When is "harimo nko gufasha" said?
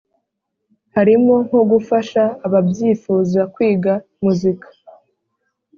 0.95-2.23